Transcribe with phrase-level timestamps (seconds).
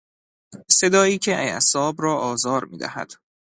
[0.71, 3.11] صدایی که اعصاب را آزار میدهد